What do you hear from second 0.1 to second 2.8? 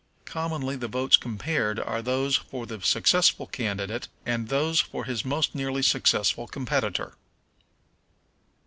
Commonly the votes compared are those for